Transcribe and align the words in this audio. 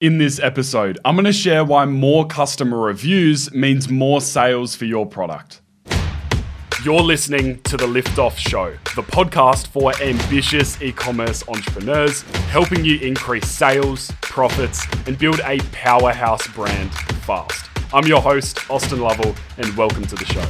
In 0.00 0.16
this 0.16 0.40
episode, 0.40 0.98
I'm 1.04 1.14
going 1.14 1.26
to 1.26 1.32
share 1.32 1.62
why 1.62 1.84
more 1.84 2.26
customer 2.26 2.78
reviews 2.78 3.52
means 3.52 3.90
more 3.90 4.22
sales 4.22 4.74
for 4.74 4.86
your 4.86 5.04
product. 5.04 5.60
You're 6.82 7.02
listening 7.02 7.60
to 7.64 7.76
The 7.76 7.84
Liftoff 7.84 8.38
Show, 8.38 8.70
the 8.96 9.02
podcast 9.02 9.66
for 9.66 9.92
ambitious 10.00 10.80
e 10.80 10.90
commerce 10.90 11.46
entrepreneurs, 11.46 12.22
helping 12.48 12.82
you 12.82 12.98
increase 13.00 13.46
sales, 13.46 14.10
profits, 14.22 14.86
and 15.06 15.18
build 15.18 15.42
a 15.44 15.58
powerhouse 15.70 16.48
brand 16.54 16.94
fast. 17.26 17.68
I'm 17.92 18.06
your 18.06 18.22
host, 18.22 18.70
Austin 18.70 19.00
Lovell, 19.00 19.34
and 19.58 19.76
welcome 19.76 20.06
to 20.06 20.14
the 20.14 20.24
show. 20.24 20.46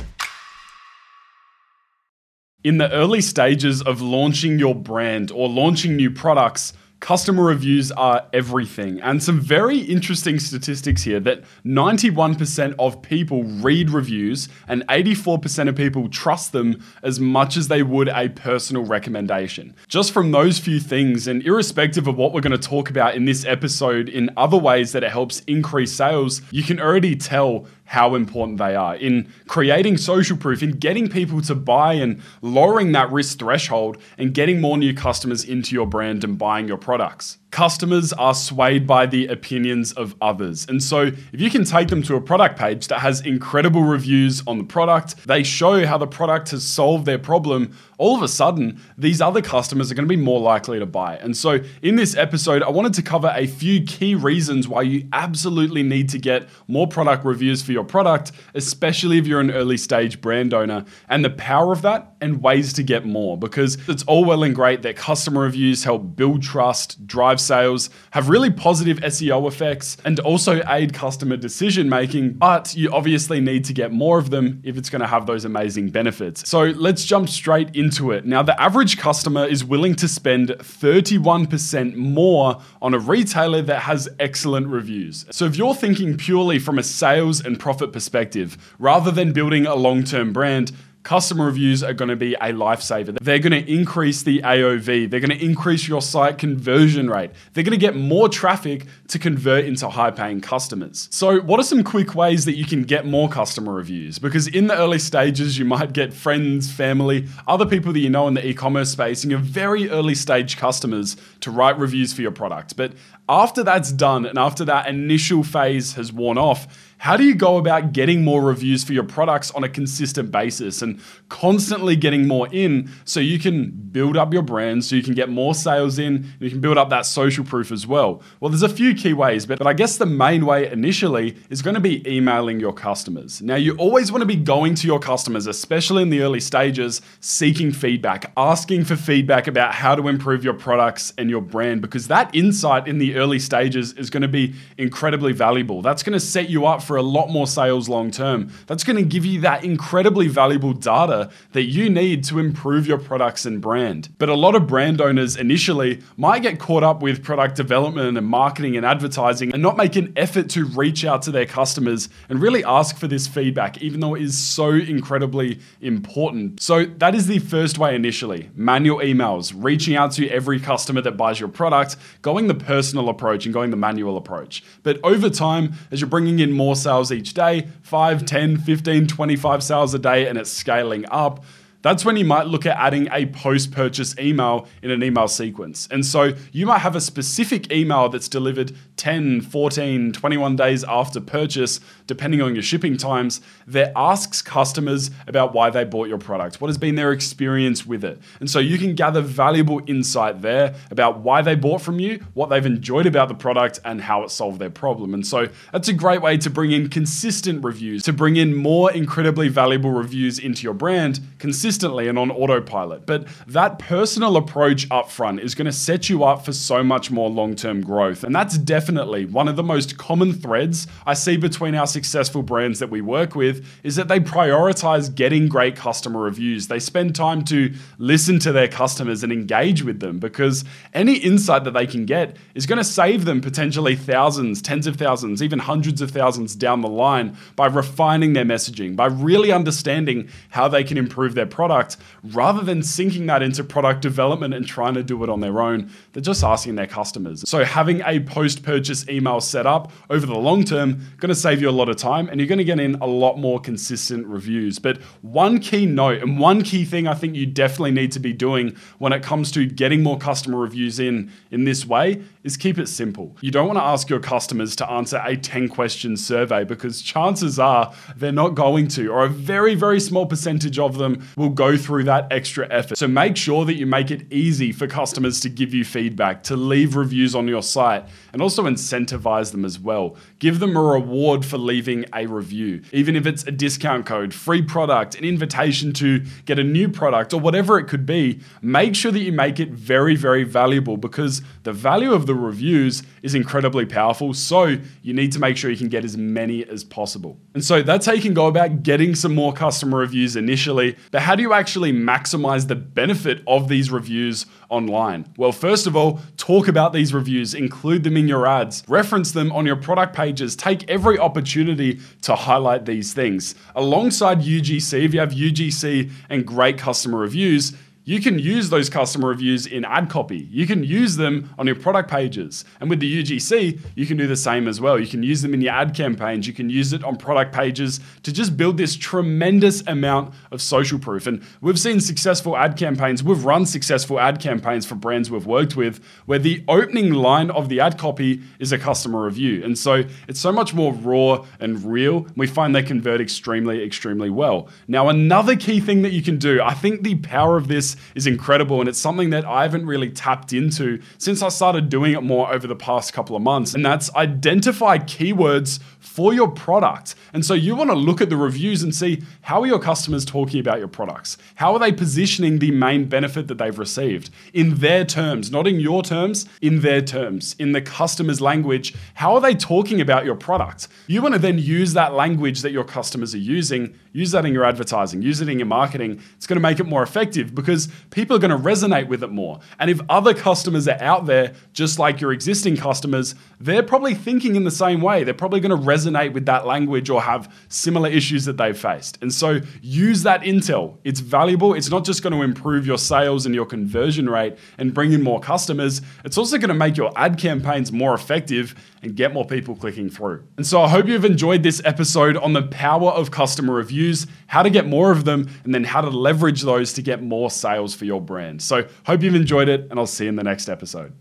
In 2.62 2.78
the 2.78 2.88
early 2.92 3.20
stages 3.20 3.82
of 3.82 4.00
launching 4.00 4.60
your 4.60 4.76
brand 4.76 5.32
or 5.32 5.48
launching 5.48 5.96
new 5.96 6.12
products, 6.12 6.72
customer 7.00 7.44
reviews 7.44 7.90
are 7.92 8.26
everything. 8.32 9.00
And 9.00 9.22
some 9.22 9.40
very 9.40 9.78
interesting 9.78 10.38
statistics 10.38 11.02
here 11.02 11.18
that 11.20 11.42
91% 11.64 12.74
of 12.78 13.02
people 13.02 13.42
read 13.44 13.90
reviews 13.90 14.48
and 14.68 14.86
84% 14.86 15.68
of 15.68 15.76
people 15.76 16.08
trust 16.08 16.52
them 16.52 16.82
as 17.02 17.18
much 17.18 17.56
as 17.56 17.68
they 17.68 17.82
would 17.82 18.08
a 18.08 18.28
personal 18.28 18.84
recommendation. 18.84 19.74
Just 19.88 20.12
from 20.12 20.30
those 20.30 20.58
few 20.58 20.78
things, 20.78 21.26
and 21.26 21.42
irrespective 21.42 22.06
of 22.06 22.16
what 22.16 22.32
we're 22.32 22.40
going 22.40 22.52
to 22.52 22.58
talk 22.58 22.90
about 22.90 23.14
in 23.14 23.24
this 23.24 23.44
episode 23.44 24.08
in 24.08 24.30
other 24.36 24.56
ways 24.56 24.92
that 24.92 25.02
it 25.02 25.10
helps 25.10 25.40
increase 25.40 25.92
sales, 25.92 26.42
you 26.50 26.62
can 26.62 26.78
already 26.78 27.16
tell 27.16 27.66
how 27.90 28.14
important 28.14 28.56
they 28.58 28.76
are 28.76 28.94
in 28.94 29.28
creating 29.48 29.96
social 29.96 30.36
proof, 30.36 30.62
in 30.62 30.70
getting 30.70 31.08
people 31.08 31.40
to 31.40 31.56
buy 31.56 31.92
and 31.94 32.22
lowering 32.40 32.92
that 32.92 33.10
risk 33.10 33.40
threshold 33.40 34.00
and 34.16 34.32
getting 34.32 34.60
more 34.60 34.78
new 34.78 34.94
customers 34.94 35.42
into 35.42 35.74
your 35.74 35.88
brand 35.88 36.22
and 36.22 36.38
buying 36.38 36.68
your 36.68 36.76
products. 36.76 37.38
Customers 37.50 38.12
are 38.12 38.34
swayed 38.34 38.86
by 38.86 39.06
the 39.06 39.26
opinions 39.26 39.92
of 39.92 40.14
others. 40.20 40.66
And 40.68 40.82
so, 40.82 41.00
if 41.32 41.40
you 41.40 41.50
can 41.50 41.64
take 41.64 41.88
them 41.88 42.02
to 42.04 42.14
a 42.14 42.20
product 42.20 42.58
page 42.58 42.86
that 42.88 43.00
has 43.00 43.20
incredible 43.22 43.82
reviews 43.82 44.42
on 44.46 44.58
the 44.58 44.64
product, 44.64 45.26
they 45.26 45.42
show 45.42 45.84
how 45.84 45.98
the 45.98 46.06
product 46.06 46.50
has 46.50 46.64
solved 46.64 47.06
their 47.06 47.18
problem, 47.18 47.72
all 48.00 48.16
of 48.16 48.22
a 48.22 48.28
sudden, 48.28 48.80
these 48.96 49.20
other 49.20 49.42
customers 49.42 49.90
are 49.92 49.94
going 49.94 50.08
to 50.08 50.08
be 50.08 50.20
more 50.20 50.40
likely 50.40 50.78
to 50.78 50.86
buy. 50.86 51.16
And 51.18 51.36
so, 51.36 51.58
in 51.82 51.96
this 51.96 52.16
episode, 52.16 52.62
I 52.62 52.70
wanted 52.70 52.94
to 52.94 53.02
cover 53.02 53.32
a 53.34 53.46
few 53.46 53.84
key 53.84 54.14
reasons 54.14 54.66
why 54.66 54.82
you 54.82 55.06
absolutely 55.12 55.82
need 55.82 56.08
to 56.10 56.18
get 56.18 56.48
more 56.66 56.86
product 56.86 57.24
reviews 57.24 57.62
for 57.62 57.72
your 57.72 57.84
product, 57.84 58.32
especially 58.54 59.18
if 59.18 59.26
you're 59.26 59.40
an 59.40 59.50
early 59.50 59.76
stage 59.76 60.20
brand 60.20 60.54
owner, 60.54 60.84
and 61.08 61.24
the 61.24 61.30
power 61.30 61.72
of 61.72 61.82
that 61.82 62.14
and 62.20 62.42
ways 62.42 62.72
to 62.74 62.82
get 62.82 63.04
more. 63.04 63.36
Because 63.36 63.76
it's 63.88 64.02
all 64.04 64.24
well 64.24 64.44
and 64.44 64.54
great 64.54 64.82
that 64.82 64.96
customer 64.96 65.42
reviews 65.42 65.84
help 65.84 66.16
build 66.16 66.42
trust, 66.42 67.06
drive 67.06 67.39
sales, 67.40 67.90
have 68.12 68.28
really 68.28 68.50
positive 68.50 68.98
SEO 68.98 69.48
effects, 69.48 69.96
and 70.04 70.20
also 70.20 70.62
aid 70.68 70.92
customer 70.92 71.36
decision 71.36 71.88
making. 71.88 72.34
But 72.34 72.74
you 72.76 72.90
obviously 72.92 73.40
need 73.40 73.64
to 73.64 73.72
get 73.72 73.92
more 73.92 74.18
of 74.18 74.30
them 74.30 74.60
if 74.64 74.76
it's 74.76 74.90
going 74.90 75.00
to 75.00 75.06
have 75.06 75.26
those 75.26 75.44
amazing 75.44 75.90
benefits. 75.90 76.48
So 76.48 76.64
let's 76.64 77.04
jump 77.04 77.28
straight 77.28 77.74
into 77.74 78.10
it. 78.12 78.24
Now, 78.24 78.42
the 78.42 78.60
average 78.60 78.98
customer 78.98 79.44
is 79.44 79.64
willing 79.64 79.94
to 79.96 80.08
spend 80.08 80.48
31% 80.50 81.96
more 81.96 82.60
on 82.82 82.94
a 82.94 82.98
retailer 82.98 83.62
that 83.62 83.80
has 83.80 84.08
excellent 84.18 84.68
reviews. 84.68 85.26
So 85.30 85.44
if 85.44 85.56
you're 85.56 85.74
thinking 85.74 86.16
purely 86.16 86.58
from 86.58 86.78
a 86.78 86.82
sales 86.82 87.40
and 87.40 87.58
profit 87.58 87.92
perspective, 87.92 88.74
rather 88.78 89.10
than 89.10 89.32
building 89.32 89.66
a 89.66 89.74
long 89.74 90.04
term 90.04 90.32
brand, 90.32 90.72
customer 91.02 91.46
reviews 91.46 91.82
are 91.82 91.94
going 91.94 92.08
to 92.08 92.16
be 92.16 92.34
a 92.34 92.52
lifesaver. 92.52 93.18
They're 93.20 93.38
going 93.38 93.64
to 93.64 93.72
increase 93.72 94.22
the 94.22 94.42
AOV. 94.42 95.10
They're 95.10 95.20
going 95.20 95.36
to 95.36 95.44
increase 95.44 95.88
your 95.88 96.02
site 96.02 96.38
conversion 96.38 97.08
rate. 97.08 97.30
They're 97.52 97.64
going 97.64 97.78
to 97.78 97.78
get 97.78 97.96
more 97.96 98.28
traffic 98.28 98.86
to 99.08 99.18
convert 99.18 99.64
into 99.64 99.88
high 99.88 100.10
paying 100.10 100.40
customers. 100.40 101.08
So, 101.10 101.40
what 101.40 101.58
are 101.58 101.64
some 101.64 101.82
quick 101.82 102.14
ways 102.14 102.44
that 102.44 102.54
you 102.54 102.64
can 102.64 102.82
get 102.82 103.06
more 103.06 103.28
customer 103.28 103.72
reviews? 103.72 104.18
Because 104.18 104.46
in 104.46 104.66
the 104.66 104.76
early 104.76 104.98
stages, 104.98 105.58
you 105.58 105.64
might 105.64 105.92
get 105.92 106.12
friends, 106.12 106.70
family, 106.70 107.26
other 107.48 107.66
people 107.66 107.92
that 107.92 108.00
you 108.00 108.10
know 108.10 108.28
in 108.28 108.34
the 108.34 108.46
e 108.46 108.54
commerce 108.54 108.90
space, 108.90 109.24
and 109.24 109.30
your 109.30 109.40
very 109.40 109.88
early 109.90 110.14
stage 110.14 110.56
customers 110.56 111.16
to 111.40 111.50
write 111.50 111.78
reviews 111.78 112.12
for 112.12 112.22
your 112.22 112.30
product. 112.30 112.76
But 112.76 112.92
after 113.28 113.62
that's 113.62 113.92
done 113.92 114.26
and 114.26 114.38
after 114.38 114.64
that 114.64 114.88
initial 114.88 115.44
phase 115.44 115.94
has 115.94 116.12
worn 116.12 116.36
off, 116.36 116.89
how 117.00 117.16
do 117.16 117.24
you 117.24 117.34
go 117.34 117.56
about 117.56 117.94
getting 117.94 118.22
more 118.22 118.42
reviews 118.42 118.84
for 118.84 118.92
your 118.92 119.04
products 119.04 119.50
on 119.52 119.64
a 119.64 119.68
consistent 119.70 120.30
basis 120.30 120.82
and 120.82 121.00
constantly 121.30 121.96
getting 121.96 122.28
more 122.28 122.46
in 122.52 122.90
so 123.06 123.20
you 123.20 123.38
can 123.38 123.70
build 123.70 124.18
up 124.18 124.34
your 124.34 124.42
brand, 124.42 124.84
so 124.84 124.94
you 124.94 125.02
can 125.02 125.14
get 125.14 125.30
more 125.30 125.54
sales 125.54 125.98
in, 125.98 126.16
and 126.16 126.40
you 126.40 126.50
can 126.50 126.60
build 126.60 126.76
up 126.76 126.90
that 126.90 127.06
social 127.06 127.42
proof 127.42 127.72
as 127.72 127.86
well? 127.86 128.22
Well, 128.38 128.50
there's 128.50 128.62
a 128.62 128.68
few 128.68 128.94
key 128.94 129.14
ways, 129.14 129.46
but, 129.46 129.66
I 129.66 129.72
guess 129.72 129.96
the 129.96 130.04
main 130.04 130.44
way 130.44 130.70
initially 130.70 131.36
is 131.48 131.62
going 131.62 131.72
to 131.72 131.80
be 131.80 132.06
emailing 132.06 132.60
your 132.60 132.74
customers. 132.74 133.40
Now, 133.40 133.56
you 133.56 133.74
always 133.76 134.12
want 134.12 134.20
to 134.20 134.26
be 134.26 134.36
going 134.36 134.74
to 134.74 134.86
your 134.86 134.98
customers, 135.00 135.46
especially 135.46 136.02
in 136.02 136.10
the 136.10 136.20
early 136.20 136.40
stages, 136.40 137.00
seeking 137.20 137.72
feedback, 137.72 138.30
asking 138.36 138.84
for 138.84 138.96
feedback 138.96 139.46
about 139.46 139.72
how 139.72 139.94
to 139.94 140.06
improve 140.06 140.44
your 140.44 140.52
products 140.52 141.14
and 141.16 141.30
your 141.30 141.40
brand, 141.40 141.80
because 141.80 142.08
that 142.08 142.34
insight 142.34 142.86
in 142.86 142.98
the 142.98 143.16
early 143.16 143.38
stages 143.38 143.94
is 143.94 144.10
going 144.10 144.20
to 144.20 144.28
be 144.28 144.54
incredibly 144.76 145.32
valuable. 145.32 145.80
That's 145.80 146.02
going 146.02 146.12
to 146.12 146.20
set 146.20 146.50
you 146.50 146.66
up 146.66 146.82
for 146.90 146.96
a 146.96 147.02
lot 147.02 147.28
more 147.28 147.46
sales 147.46 147.88
long 147.88 148.10
term. 148.10 148.50
That's 148.66 148.82
going 148.82 148.96
to 148.96 149.04
give 149.04 149.24
you 149.24 149.42
that 149.42 149.62
incredibly 149.62 150.26
valuable 150.26 150.72
data 150.72 151.30
that 151.52 151.66
you 151.66 151.88
need 151.88 152.24
to 152.24 152.40
improve 152.40 152.84
your 152.84 152.98
products 152.98 153.46
and 153.46 153.60
brand. 153.60 154.08
But 154.18 154.28
a 154.28 154.34
lot 154.34 154.56
of 154.56 154.66
brand 154.66 155.00
owners 155.00 155.36
initially 155.36 156.02
might 156.16 156.42
get 156.42 156.58
caught 156.58 156.82
up 156.82 157.00
with 157.00 157.22
product 157.22 157.54
development 157.54 158.18
and 158.18 158.26
marketing 158.26 158.76
and 158.76 158.84
advertising 158.84 159.52
and 159.52 159.62
not 159.62 159.76
make 159.76 159.94
an 159.94 160.12
effort 160.16 160.50
to 160.50 160.64
reach 160.64 161.04
out 161.04 161.22
to 161.22 161.30
their 161.30 161.46
customers 161.46 162.08
and 162.28 162.42
really 162.42 162.64
ask 162.64 162.96
for 162.96 163.06
this 163.06 163.28
feedback, 163.28 163.80
even 163.80 164.00
though 164.00 164.16
it 164.16 164.22
is 164.22 164.36
so 164.36 164.70
incredibly 164.70 165.60
important. 165.80 166.60
So, 166.60 166.86
that 166.86 167.14
is 167.14 167.28
the 167.28 167.38
first 167.38 167.78
way 167.78 167.94
initially 167.94 168.50
manual 168.56 168.98
emails, 168.98 169.54
reaching 169.56 169.94
out 169.94 170.10
to 170.14 170.28
every 170.28 170.58
customer 170.58 171.02
that 171.02 171.16
buys 171.16 171.38
your 171.38 171.50
product, 171.50 171.94
going 172.20 172.48
the 172.48 172.54
personal 172.54 173.08
approach 173.08 173.44
and 173.44 173.54
going 173.54 173.70
the 173.70 173.76
manual 173.76 174.16
approach. 174.16 174.64
But 174.82 174.98
over 175.04 175.30
time, 175.30 175.74
as 175.92 176.00
you're 176.00 176.10
bringing 176.10 176.40
in 176.40 176.50
more 176.50 176.74
sales 176.80 177.12
each 177.12 177.34
day 177.34 177.68
5, 177.82 178.24
10, 178.24 178.58
15, 178.58 179.06
25 179.06 179.62
sales 179.62 179.94
a 179.94 179.98
day, 179.98 180.26
and 180.26 180.38
it's 180.38 180.50
scaling 180.50 181.04
up 181.10 181.44
that's 181.82 182.04
when 182.04 182.16
you 182.16 182.24
might 182.24 182.46
look 182.46 182.66
at 182.66 182.76
adding 182.76 183.08
a 183.10 183.26
post 183.26 183.72
purchase 183.72 184.18
email 184.18 184.66
in 184.82 184.90
an 184.90 185.02
email 185.02 185.28
sequence. 185.28 185.88
And 185.90 186.04
so 186.04 186.32
you 186.52 186.66
might 186.66 186.78
have 186.78 186.94
a 186.94 187.00
specific 187.00 187.72
email 187.72 188.08
that's 188.08 188.28
delivered 188.28 188.72
10, 188.96 189.40
14, 189.40 190.12
21 190.12 190.56
days 190.56 190.84
after 190.84 191.20
purchase, 191.20 191.80
depending 192.06 192.42
on 192.42 192.54
your 192.54 192.62
shipping 192.62 192.98
times, 192.98 193.40
that 193.66 193.92
asks 193.96 194.42
customers 194.42 195.10
about 195.26 195.54
why 195.54 195.70
they 195.70 195.84
bought 195.84 196.08
your 196.08 196.18
product, 196.18 196.60
what 196.60 196.68
has 196.68 196.76
been 196.76 196.96
their 196.96 197.12
experience 197.12 197.86
with 197.86 198.04
it. 198.04 198.20
And 198.40 198.50
so 198.50 198.58
you 198.58 198.76
can 198.76 198.94
gather 198.94 199.22
valuable 199.22 199.80
insight 199.86 200.42
there 200.42 200.74
about 200.90 201.20
why 201.20 201.40
they 201.40 201.54
bought 201.54 201.80
from 201.80 201.98
you, 201.98 202.22
what 202.34 202.50
they've 202.50 202.66
enjoyed 202.66 203.06
about 203.06 203.28
the 203.28 203.34
product, 203.34 203.80
and 203.84 204.02
how 204.02 204.22
it 204.22 204.30
solved 204.30 204.58
their 204.58 204.70
problem. 204.70 205.14
And 205.14 205.26
so 205.26 205.48
that's 205.72 205.88
a 205.88 205.94
great 205.94 206.20
way 206.20 206.36
to 206.36 206.50
bring 206.50 206.72
in 206.72 206.90
consistent 206.90 207.64
reviews, 207.64 208.02
to 208.02 208.12
bring 208.12 208.36
in 208.36 208.54
more 208.54 208.92
incredibly 208.92 209.48
valuable 209.48 209.92
reviews 209.92 210.38
into 210.38 210.64
your 210.64 210.74
brand 210.74 211.20
consistently 211.70 212.08
and 212.08 212.18
on 212.18 212.32
autopilot. 212.32 213.06
But 213.06 213.28
that 213.46 213.78
personal 213.78 214.36
approach 214.36 214.88
up 214.90 215.08
front 215.08 215.38
is 215.38 215.54
going 215.54 215.66
to 215.66 215.72
set 215.72 216.08
you 216.08 216.24
up 216.24 216.44
for 216.44 216.52
so 216.52 216.82
much 216.82 217.12
more 217.12 217.30
long 217.30 217.54
term 217.54 217.80
growth. 217.80 218.24
And 218.24 218.34
that's 218.34 218.58
definitely 218.58 219.24
one 219.24 219.46
of 219.46 219.54
the 219.54 219.62
most 219.62 219.96
common 219.96 220.32
threads 220.32 220.88
I 221.06 221.14
see 221.14 221.36
between 221.36 221.76
our 221.76 221.86
successful 221.86 222.42
brands 222.42 222.80
that 222.80 222.90
we 222.90 223.00
work 223.00 223.36
with 223.36 223.64
is 223.84 223.94
that 223.94 224.08
they 224.08 224.18
prioritize 224.18 225.14
getting 225.14 225.48
great 225.48 225.76
customer 225.76 226.20
reviews. 226.20 226.66
They 226.66 226.80
spend 226.80 227.14
time 227.14 227.44
to 227.44 227.72
listen 227.98 228.40
to 228.40 228.50
their 228.50 228.68
customers 228.68 229.22
and 229.22 229.32
engage 229.32 229.84
with 229.84 230.00
them 230.00 230.18
because 230.18 230.64
any 230.92 231.18
insight 231.18 231.62
that 231.64 231.74
they 231.74 231.86
can 231.86 232.04
get 232.04 232.36
is 232.56 232.66
going 232.66 232.78
to 232.78 232.84
save 232.84 233.26
them 233.26 233.40
potentially 233.40 233.94
thousands, 233.94 234.60
tens 234.60 234.88
of 234.88 234.96
thousands, 234.96 235.40
even 235.40 235.60
hundreds 235.60 236.02
of 236.02 236.10
thousands 236.10 236.56
down 236.56 236.80
the 236.80 236.88
line 236.88 237.36
by 237.54 237.66
refining 237.66 238.32
their 238.32 238.44
messaging, 238.44 238.96
by 238.96 239.06
really 239.06 239.52
understanding 239.52 240.28
how 240.48 240.66
they 240.66 240.82
can 240.82 240.98
improve 240.98 241.34
their 241.34 241.46
product 241.60 241.98
rather 242.22 242.62
than 242.62 242.82
sinking 242.82 243.26
that 243.26 243.42
into 243.42 243.62
product 243.62 244.00
development 244.00 244.54
and 244.54 244.66
trying 244.66 244.94
to 244.94 245.02
do 245.02 245.22
it 245.22 245.28
on 245.28 245.40
their 245.40 245.60
own. 245.60 245.90
They're 246.14 246.22
just 246.22 246.42
asking 246.42 246.76
their 246.76 246.86
customers. 246.86 247.46
So 247.46 247.64
having 247.64 248.00
a 248.06 248.20
post 248.20 248.62
purchase 248.62 249.06
email 249.10 249.42
set 249.42 249.66
up 249.66 249.92
over 250.08 250.24
the 250.24 250.38
long 250.38 250.64
term 250.64 251.02
going 251.18 251.28
to 251.28 251.34
save 251.34 251.60
you 251.60 251.68
a 251.68 251.76
lot 251.80 251.90
of 251.90 251.96
time 251.96 252.30
and 252.30 252.40
you're 252.40 252.48
going 252.48 252.56
to 252.56 252.64
get 252.64 252.80
in 252.80 252.94
a 252.94 253.06
lot 253.06 253.36
more 253.36 253.60
consistent 253.60 254.26
reviews. 254.26 254.78
But 254.78 255.02
one 255.20 255.58
key 255.58 255.84
note 255.84 256.22
and 256.22 256.38
one 256.38 256.62
key 256.62 256.86
thing 256.86 257.06
I 257.06 257.12
think 257.12 257.36
you 257.36 257.44
definitely 257.44 257.90
need 257.90 258.12
to 258.12 258.20
be 258.20 258.32
doing 258.32 258.74
when 258.96 259.12
it 259.12 259.22
comes 259.22 259.50
to 259.50 259.66
getting 259.66 260.02
more 260.02 260.16
customer 260.16 260.56
reviews 260.56 260.98
in 260.98 261.30
in 261.50 261.64
this 261.64 261.84
way 261.84 262.22
is 262.42 262.56
keep 262.56 262.78
it 262.78 262.88
simple. 262.88 263.36
You 263.42 263.50
don't 263.50 263.66
want 263.66 263.78
to 263.78 263.84
ask 263.84 264.08
your 264.08 264.20
customers 264.20 264.74
to 264.76 264.90
answer 264.90 265.20
a 265.22 265.36
10 265.36 265.68
question 265.68 266.16
survey 266.16 266.64
because 266.64 267.02
chances 267.02 267.58
are 267.58 267.92
they're 268.16 268.32
not 268.32 268.54
going 268.54 268.88
to 268.88 269.08
or 269.08 269.24
a 269.24 269.28
very 269.28 269.74
very 269.74 270.00
small 270.00 270.24
percentage 270.24 270.78
of 270.78 270.96
them 270.96 271.22
will 271.36 271.49
will 271.50 271.72
go 271.72 271.76
through 271.76 272.04
that 272.04 272.28
extra 272.30 272.66
effort. 272.70 272.96
So 272.96 273.08
make 273.08 273.36
sure 273.36 273.64
that 273.64 273.74
you 273.74 273.86
make 273.86 274.10
it 274.10 274.32
easy 274.32 274.72
for 274.72 274.86
customers 274.86 275.40
to 275.40 275.48
give 275.48 275.74
you 275.74 275.84
feedback, 275.84 276.42
to 276.44 276.56
leave 276.56 276.96
reviews 276.96 277.34
on 277.34 277.48
your 277.48 277.62
site, 277.62 278.04
and 278.32 278.40
also 278.40 278.64
incentivize 278.64 279.50
them 279.52 279.64
as 279.64 279.78
well. 279.78 280.16
Give 280.38 280.60
them 280.60 280.76
a 280.76 280.82
reward 280.82 281.44
for 281.44 281.58
leaving 281.58 282.04
a 282.14 282.26
review, 282.26 282.82
even 282.92 283.16
if 283.16 283.26
it's 283.26 283.44
a 283.44 283.50
discount 283.50 284.06
code, 284.06 284.32
free 284.32 284.62
product, 284.62 285.16
an 285.16 285.24
invitation 285.24 285.92
to 285.94 286.20
get 286.44 286.58
a 286.58 286.64
new 286.64 286.88
product, 286.88 287.34
or 287.34 287.40
whatever 287.40 287.78
it 287.78 287.88
could 287.88 288.06
be. 288.06 288.40
Make 288.62 288.94
sure 288.94 289.10
that 289.12 289.20
you 289.20 289.32
make 289.32 289.58
it 289.58 289.70
very, 289.70 290.14
very 290.14 290.44
valuable 290.44 290.96
because 290.96 291.42
the 291.64 291.72
value 291.72 292.12
of 292.12 292.26
the 292.26 292.34
reviews 292.34 293.02
is 293.22 293.34
incredibly 293.34 293.86
powerful. 293.86 294.32
So 294.34 294.76
you 295.02 295.14
need 295.14 295.32
to 295.32 295.40
make 295.40 295.56
sure 295.56 295.70
you 295.70 295.76
can 295.76 295.88
get 295.88 296.04
as 296.04 296.16
many 296.16 296.64
as 296.64 296.84
possible. 296.84 297.38
And 297.54 297.64
so 297.64 297.82
that's 297.82 298.06
how 298.06 298.12
you 298.12 298.22
can 298.22 298.34
go 298.34 298.46
about 298.46 298.82
getting 298.82 299.14
some 299.14 299.34
more 299.34 299.52
customer 299.52 299.98
reviews 299.98 300.36
initially. 300.36 300.96
But 301.10 301.22
how 301.22 301.34
do 301.40 301.44
you 301.44 301.54
actually 301.54 301.90
maximize 301.90 302.68
the 302.68 302.76
benefit 302.76 303.42
of 303.46 303.68
these 303.68 303.90
reviews 303.90 304.44
online? 304.68 305.26
Well, 305.38 305.52
first 305.52 305.86
of 305.86 305.96
all, 305.96 306.20
talk 306.36 306.68
about 306.68 306.92
these 306.92 307.14
reviews, 307.14 307.54
include 307.54 308.04
them 308.04 308.18
in 308.18 308.28
your 308.28 308.46
ads, 308.46 308.84
reference 308.88 309.32
them 309.32 309.50
on 309.50 309.64
your 309.64 309.76
product 309.76 310.14
pages, 310.14 310.54
take 310.54 310.88
every 310.90 311.18
opportunity 311.18 311.98
to 312.22 312.34
highlight 312.34 312.84
these 312.84 313.14
things. 313.14 313.54
Alongside 313.74 314.40
UGC, 314.40 315.02
if 315.02 315.14
you 315.14 315.20
have 315.20 315.32
UGC 315.32 316.10
and 316.28 316.46
great 316.46 316.76
customer 316.76 317.18
reviews, 317.18 317.72
you 318.10 318.20
can 318.20 318.40
use 318.40 318.70
those 318.70 318.90
customer 318.90 319.28
reviews 319.28 319.66
in 319.66 319.84
ad 319.84 320.10
copy. 320.10 320.48
You 320.50 320.66
can 320.66 320.82
use 320.82 321.14
them 321.14 321.48
on 321.56 321.68
your 321.68 321.76
product 321.76 322.10
pages. 322.10 322.64
And 322.80 322.90
with 322.90 322.98
the 322.98 323.22
UGC, 323.22 323.78
you 323.94 324.04
can 324.04 324.16
do 324.16 324.26
the 324.26 324.34
same 324.34 324.66
as 324.66 324.80
well. 324.80 324.98
You 324.98 325.06
can 325.06 325.22
use 325.22 325.42
them 325.42 325.54
in 325.54 325.60
your 325.60 325.72
ad 325.72 325.94
campaigns. 325.94 326.44
You 326.44 326.52
can 326.52 326.68
use 326.68 326.92
it 326.92 327.04
on 327.04 327.14
product 327.14 327.54
pages 327.54 328.00
to 328.24 328.32
just 328.32 328.56
build 328.56 328.78
this 328.78 328.96
tremendous 328.96 329.86
amount 329.86 330.34
of 330.50 330.60
social 330.60 330.98
proof. 330.98 331.28
And 331.28 331.40
we've 331.60 331.78
seen 331.78 332.00
successful 332.00 332.56
ad 332.56 332.76
campaigns. 332.76 333.22
We've 333.22 333.44
run 333.44 333.64
successful 333.64 334.18
ad 334.18 334.40
campaigns 334.40 334.84
for 334.84 334.96
brands 334.96 335.30
we've 335.30 335.46
worked 335.46 335.76
with 335.76 336.02
where 336.26 336.40
the 336.40 336.64
opening 336.66 337.12
line 337.12 337.48
of 337.52 337.68
the 337.68 337.78
ad 337.78 337.96
copy 337.96 338.42
is 338.58 338.72
a 338.72 338.78
customer 338.78 339.24
review. 339.24 339.62
And 339.62 339.78
so 339.78 340.02
it's 340.26 340.40
so 340.40 340.50
much 340.50 340.74
more 340.74 340.92
raw 340.94 341.46
and 341.60 341.80
real. 341.84 342.26
We 342.34 342.48
find 342.48 342.74
they 342.74 342.82
convert 342.82 343.20
extremely, 343.20 343.84
extremely 343.84 344.30
well. 344.30 344.68
Now, 344.88 345.10
another 345.10 345.54
key 345.54 345.78
thing 345.78 346.02
that 346.02 346.10
you 346.10 346.24
can 346.24 346.38
do, 346.38 346.60
I 346.60 346.74
think 346.74 347.04
the 347.04 347.14
power 347.14 347.56
of 347.56 347.68
this 347.68 347.94
is 348.14 348.26
incredible. 348.26 348.80
And 348.80 348.88
it's 348.88 348.98
something 348.98 349.30
that 349.30 349.44
I 349.44 349.62
haven't 349.62 349.86
really 349.86 350.10
tapped 350.10 350.52
into 350.52 351.00
since 351.18 351.42
I 351.42 351.48
started 351.48 351.88
doing 351.88 352.12
it 352.12 352.22
more 352.22 352.52
over 352.52 352.66
the 352.66 352.76
past 352.76 353.12
couple 353.12 353.36
of 353.36 353.42
months. 353.42 353.74
And 353.74 353.84
that's 353.84 354.14
identify 354.14 354.98
keywords 354.98 355.80
for 356.00 356.32
your 356.32 356.48
product. 356.48 357.14
And 357.32 357.44
so 357.44 357.54
you 357.54 357.76
want 357.76 357.90
to 357.90 357.96
look 357.96 358.20
at 358.20 358.30
the 358.30 358.36
reviews 358.36 358.82
and 358.82 358.94
see 358.94 359.22
how 359.42 359.60
are 359.60 359.66
your 359.66 359.78
customers 359.78 360.24
talking 360.24 360.58
about 360.58 360.78
your 360.78 360.88
products? 360.88 361.36
How 361.56 361.72
are 361.74 361.78
they 361.78 361.92
positioning 361.92 362.58
the 362.58 362.70
main 362.70 363.08
benefit 363.08 363.48
that 363.48 363.58
they've 363.58 363.78
received 363.78 364.30
in 364.52 364.76
their 364.76 365.04
terms, 365.04 365.50
not 365.50 365.66
in 365.66 365.78
your 365.78 366.02
terms, 366.02 366.46
in 366.62 366.80
their 366.80 367.02
terms, 367.02 367.54
in 367.58 367.72
the 367.72 367.82
customer's 367.82 368.40
language? 368.40 368.94
How 369.14 369.34
are 369.34 369.40
they 369.40 369.54
talking 369.54 370.00
about 370.00 370.24
your 370.24 370.34
product? 370.34 370.88
You 371.06 371.20
want 371.20 371.34
to 371.34 371.38
then 371.38 371.58
use 371.58 371.92
that 371.92 372.14
language 372.14 372.62
that 372.62 372.72
your 372.72 372.84
customers 372.84 373.34
are 373.34 373.38
using, 373.38 373.94
use 374.12 374.30
that 374.30 374.46
in 374.46 374.54
your 374.54 374.64
advertising, 374.64 375.20
use 375.20 375.40
it 375.40 375.48
in 375.48 375.58
your 375.58 375.66
marketing. 375.66 376.20
It's 376.36 376.46
going 376.46 376.56
to 376.56 376.62
make 376.62 376.80
it 376.80 376.84
more 376.84 377.02
effective 377.02 377.54
because 377.54 377.88
people 378.10 378.36
are 378.36 378.38
going 378.38 378.50
to 378.50 378.56
resonate 378.56 379.08
with 379.08 379.22
it 379.22 379.30
more. 379.30 379.60
And 379.78 379.90
if 379.90 380.00
other 380.08 380.34
customers 380.34 380.88
are 380.88 381.00
out 381.00 381.26
there, 381.26 381.54
just 381.72 381.98
like 381.98 382.20
your 382.20 382.32
existing 382.32 382.76
customers, 382.76 383.34
they're 383.60 383.82
probably 383.82 384.14
thinking 384.14 384.56
in 384.56 384.64
the 384.64 384.70
same 384.70 385.00
way. 385.00 385.24
They're 385.24 385.34
probably 385.34 385.60
going 385.60 385.78
to 385.78 385.86
resonate 385.86 386.32
with 386.32 386.46
that 386.46 386.66
language 386.66 387.10
or 387.10 387.22
have 387.22 387.52
similar 387.68 388.08
issues 388.08 388.44
that 388.46 388.56
they've 388.56 388.76
faced. 388.76 389.18
And 389.22 389.32
so 389.32 389.60
use 389.82 390.22
that 390.22 390.42
intel. 390.42 390.98
It's 391.04 391.20
valuable. 391.20 391.74
It's 391.74 391.90
not 391.90 392.04
just 392.04 392.22
going 392.22 392.32
to 392.32 392.42
improve 392.42 392.86
your 392.86 392.98
sales 392.98 393.46
and 393.46 393.54
your 393.54 393.66
conversion 393.66 394.28
rate 394.28 394.56
and 394.78 394.94
bring 394.94 395.12
in 395.12 395.22
more 395.22 395.40
customers, 395.40 396.02
it's 396.24 396.38
also 396.38 396.58
going 396.58 396.68
to 396.68 396.74
make 396.74 396.96
your 396.96 397.12
ad 397.16 397.38
campaigns 397.38 397.92
more 397.92 398.14
effective 398.14 398.74
and 399.02 399.16
get 399.16 399.32
more 399.32 399.44
people 399.44 399.74
clicking 399.74 400.10
through. 400.10 400.44
And 400.56 400.66
so 400.66 400.82
I 400.82 400.88
hope 400.88 401.06
you've 401.06 401.24
enjoyed 401.24 401.62
this 401.62 401.80
episode 401.84 402.36
on 402.36 402.52
the 402.52 402.62
power 402.62 403.10
of 403.10 403.30
customer 403.30 403.74
reviews, 403.74 404.26
how 404.46 404.62
to 404.62 404.70
get 404.70 404.86
more 404.86 405.10
of 405.10 405.24
them, 405.24 405.48
and 405.64 405.74
then 405.74 405.84
how 405.84 406.00
to 406.00 406.10
leverage 406.10 406.62
those 406.62 406.92
to 406.94 407.02
get 407.02 407.22
more 407.22 407.50
sales 407.50 407.94
for 407.94 408.04
your 408.04 408.20
brand. 408.20 408.62
So 408.62 408.86
hope 409.06 409.22
you've 409.22 409.34
enjoyed 409.34 409.68
it, 409.68 409.86
and 409.90 409.98
I'll 409.98 410.06
see 410.06 410.24
you 410.24 410.28
in 410.30 410.36
the 410.36 410.44
next 410.44 410.68
episode. 410.68 411.12